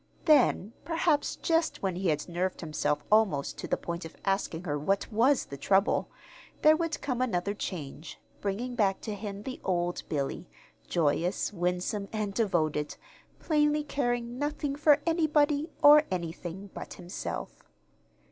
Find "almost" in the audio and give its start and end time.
3.11-3.59